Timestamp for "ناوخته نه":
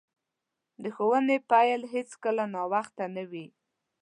2.53-3.23